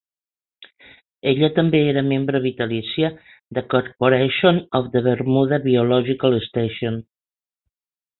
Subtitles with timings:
[1.31, 3.11] Ella també era membre vitalícia
[3.57, 6.99] de Corporation of the Bermuda Biological Station.